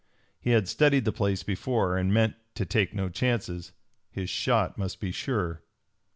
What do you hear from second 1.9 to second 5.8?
and meant to take no chances. His shot must be sure.